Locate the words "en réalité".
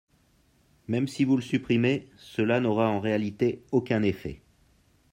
2.89-3.61